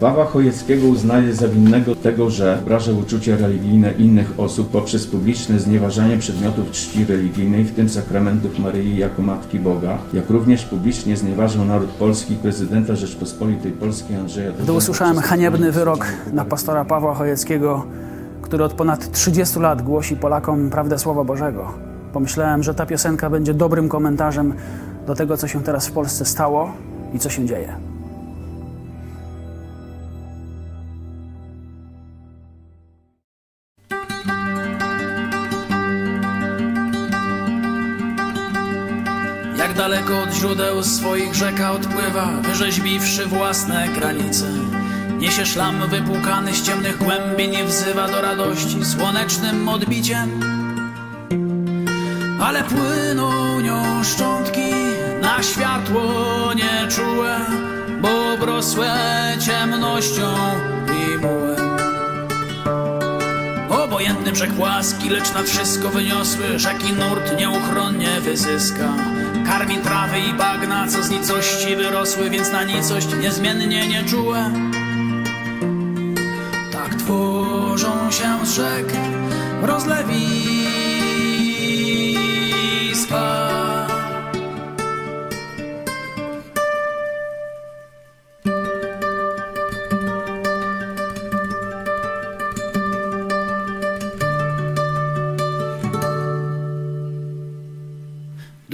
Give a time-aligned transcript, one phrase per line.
[0.00, 6.18] Pawła Chojeckiego uznaje za winnego tego, że obraża uczucia religijne innych osób poprzez publiczne znieważanie
[6.18, 11.90] przedmiotów czci religijnej, w tym sakramentów Maryi jako Matki Boga, jak również publicznie znieważał naród
[11.90, 17.84] polski prezydenta Rzeczpospolitej Polskiej Andrzeja Gdy usłyszałem haniebny wyrok na pastora Pawła Chojeckiego,
[18.42, 21.72] który od ponad 30 lat głosi Polakom prawdę Słowa Bożego,
[22.12, 24.54] pomyślałem, że ta piosenka będzie dobrym komentarzem
[25.06, 26.72] do tego, co się teraz w Polsce stało
[27.14, 27.87] i co się dzieje.
[39.58, 44.44] Jak daleko od źródeł swoich rzeka odpływa, wyrzeźbiwszy własne granice.
[45.18, 50.40] Niesie szlam wypłukany z ciemnych głębin i wzywa do radości słonecznym odbiciem.
[52.40, 54.70] Ale płyną nią szczątki
[55.22, 56.02] na światło
[56.54, 57.40] nieczułe,
[58.00, 58.94] bo obrosłe
[59.46, 60.34] ciemnością
[60.88, 61.78] i mułem.
[63.70, 69.17] Obojętny brzeg płaski, lecz nad wszystko wyniosły Rzeki nurt nieuchronnie wyzyska
[69.48, 74.50] Karmi trawy i bagna, co z nicości wyrosły Więc na nicość niezmiennie nieczułe
[76.72, 78.92] Tak tworzą się z rzek
[79.62, 80.47] rozlewiska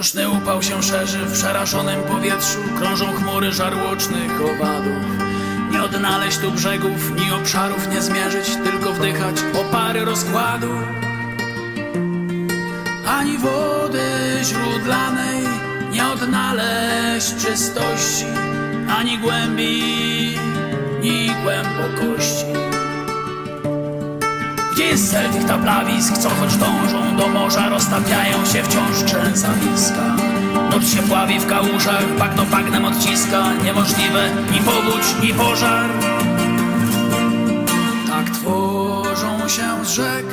[0.00, 5.04] Duszny upał się szerzy w przerażonym powietrzu Krążą chmury żarłocznych owadów.
[5.70, 10.70] Nie odnaleźć tu brzegów, ni obszarów nie zmierzyć Tylko wdychać opary rozkładu.
[13.06, 14.00] Ani wody
[14.42, 15.44] źródlanej
[15.92, 18.26] nie odnaleźć czystości
[18.98, 20.38] Ani głębi,
[21.02, 22.79] ni głębokości
[24.84, 30.16] jest cel tych taplawisk, co choć dążą do morza Roztapiają się wciąż trzęsawiska
[30.70, 33.54] Noc się pławi w kałużach, bagno bagnem odciska.
[33.64, 35.90] Niemożliwe ni powódź, ni pożar.
[38.06, 40.26] Tak tworzą się z rzek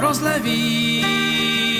[0.00, 1.71] rozlewiska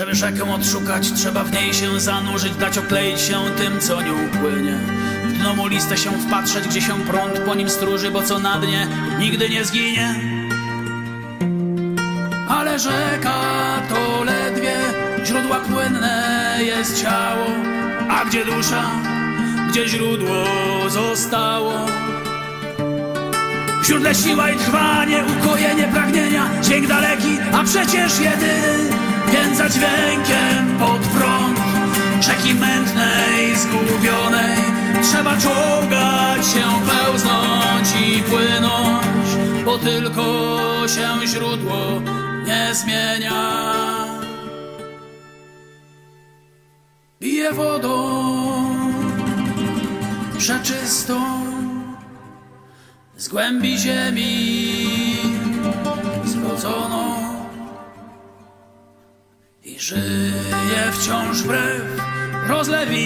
[0.00, 4.78] Żeby rzekę odszukać, trzeba w niej się zanurzyć, dać okleić się tym, co nią płynie.
[5.24, 8.58] W dno mu listę się wpatrzeć, gdzie się prąd po nim stróży, bo co na
[8.58, 8.86] dnie
[9.18, 10.14] nigdy nie zginie.
[12.48, 13.34] Ale rzeka
[13.88, 14.76] to ledwie
[15.24, 17.46] źródła płynne jest ciało,
[18.10, 18.90] a gdzie dusza,
[19.68, 20.44] gdzie źródło
[20.88, 21.86] zostało.
[23.82, 29.09] W źródle siła i trwanie, ukojenie pragnienia, dźwięk daleki, a przecież jedyny
[33.60, 34.56] zgubionej
[35.02, 39.28] Trzeba czołgać się, pełznąć i płynąć
[39.64, 40.24] Bo tylko
[40.88, 42.00] się źródło
[42.46, 43.70] nie zmienia.
[47.20, 48.20] Bije wodą
[50.38, 51.20] przeczystą
[53.16, 55.16] Z głębi ziemi
[56.24, 57.16] zrodzoną
[59.64, 62.09] i żyje wciąż wbrew
[62.50, 63.00] Rozlewisko.